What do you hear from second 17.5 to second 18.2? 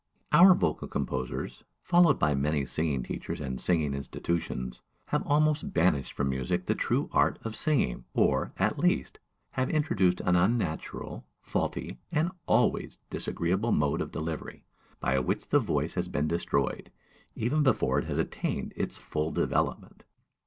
before it has